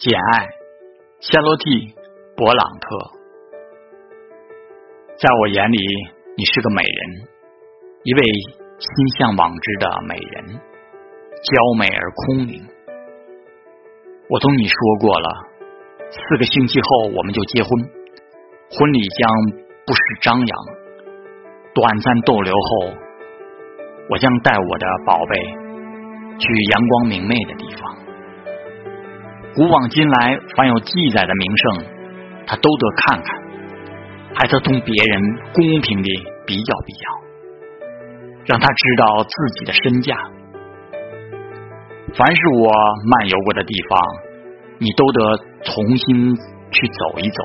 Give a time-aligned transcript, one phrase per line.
[0.00, 0.48] 简爱，
[1.20, 1.92] 夏洛蒂·
[2.32, 2.88] 勃朗特。
[5.20, 5.76] 在我眼里，
[6.40, 7.28] 你是个美人，
[8.08, 8.20] 一位
[8.80, 8.88] 心
[9.20, 12.64] 向往之的美人，娇美而空灵。
[14.32, 15.28] 我同你说过了，
[16.08, 17.68] 四个星期后我们就结婚，
[18.72, 19.28] 婚礼将
[19.84, 20.52] 不时张扬。
[21.76, 22.96] 短暂逗留后，
[24.08, 25.36] 我将带我的宝贝
[26.40, 27.89] 去阳光明媚的地方。
[29.60, 31.84] 古往今来，凡有记载的名胜，
[32.46, 33.38] 他都得看看，
[34.34, 35.20] 还得同别人
[35.52, 36.08] 公平的
[36.46, 37.04] 比较比较，
[38.46, 40.16] 让他知道自己的身价。
[42.14, 42.72] 凡是我
[43.04, 44.00] 漫游过的地方，
[44.78, 46.34] 你都得重新
[46.72, 47.44] 去走一走。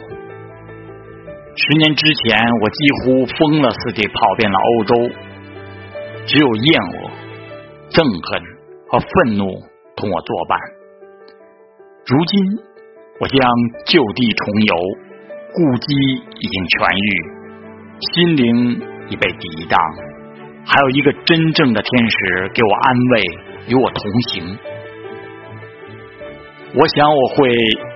[1.58, 4.96] 十年之前，我几乎疯了似的跑遍了欧洲，
[6.28, 7.12] 只有厌恶、
[7.90, 8.42] 憎恨
[8.88, 9.52] 和愤怒
[9.98, 10.58] 同我作伴。
[12.08, 12.38] 如今，
[13.20, 13.42] 我将
[13.88, 14.76] 就地重游，
[15.56, 15.96] 故迹
[16.38, 17.10] 已经痊愈，
[18.14, 19.82] 心灵已被抵挡，
[20.64, 23.22] 还有一个真正的天使给我安慰，
[23.70, 24.56] 与我同行。
[26.78, 27.50] 我想我会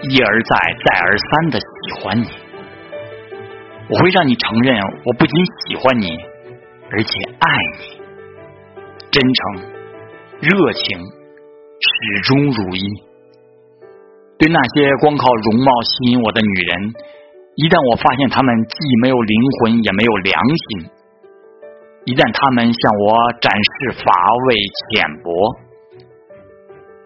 [0.09, 2.25] 一而再、再而三的喜欢你，
[3.89, 6.17] 我会让你承认，我不仅喜欢你，
[6.89, 8.01] 而且爱你，
[9.11, 9.69] 真诚、
[10.41, 13.08] 热情，始终如一。
[14.39, 16.95] 对那些光靠容貌吸引我的女人，
[17.59, 20.87] 一旦我发现她们既没有灵魂也没有良心，
[22.07, 24.07] 一旦她们向我展示乏
[24.47, 24.55] 味
[24.95, 25.27] 浅薄，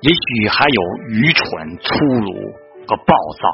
[0.05, 1.41] 也许还有愚蠢、
[1.81, 1.89] 粗
[2.21, 2.29] 鲁
[2.85, 3.45] 和暴躁，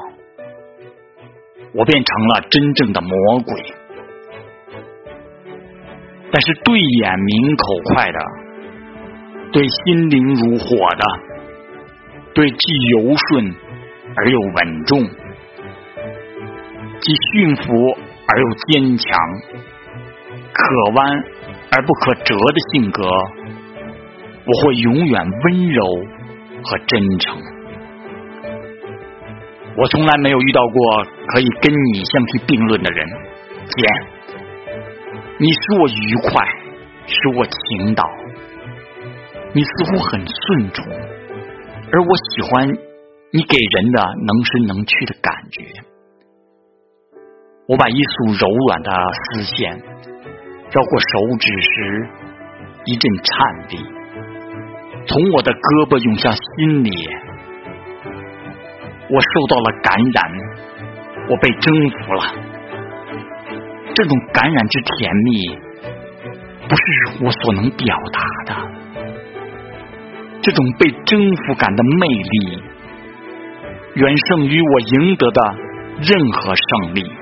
[1.72, 3.56] 我便成了真正的魔鬼。
[6.30, 8.18] 但是对眼明口快的，
[9.56, 10.68] 对心灵如火
[11.00, 11.04] 的，
[12.34, 12.60] 对既
[12.92, 13.69] 柔顺。
[14.16, 15.02] 而又稳重，
[17.00, 17.62] 既驯服
[18.26, 19.18] 而又坚强，
[20.52, 21.24] 可弯
[21.72, 23.02] 而不可折的性格，
[24.44, 25.84] 我会永远温柔
[26.62, 27.38] 和真诚。
[29.76, 33.06] 我从来没有遇到过可以跟你相提并论的人，
[33.66, 33.88] 简，
[35.38, 36.44] 你使我愉快，
[37.06, 38.04] 使我倾倒，
[39.54, 40.84] 你似乎很顺从，
[41.92, 42.89] 而我喜欢。
[43.32, 45.62] 你给人的能伸能屈的感觉，
[47.68, 52.08] 我把一束柔软的丝线绕过手指时，
[52.86, 53.78] 一阵颤栗，
[55.06, 56.90] 从我的胳膊涌向心里，
[59.08, 60.26] 我受到了感染，
[61.28, 62.34] 我被征服了。
[63.94, 65.56] 这种感染之甜蜜，
[66.68, 66.82] 不是
[67.24, 68.56] 我所能表达的。
[70.42, 72.69] 这种被征服感的魅力。
[74.00, 75.42] 远胜于我赢得的
[76.00, 77.19] 任何胜利。